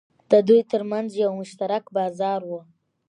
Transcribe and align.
د 0.31 0.33
دوی 0.47 0.61
ترمنځ 0.71 1.09
یو 1.23 1.31
مشترک 1.39 1.83
بازار 1.97 2.39
و. 2.45 2.51